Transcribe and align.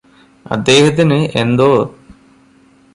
അദ്ദേഹത്തിന് 0.45 1.19
എന്തോ 1.35 1.69